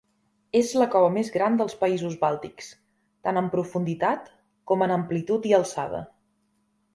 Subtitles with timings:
[0.59, 2.69] És la cova més gran dels països bàltics,
[3.27, 4.33] tant en profunditat
[4.73, 6.03] com en amplitud i alçada.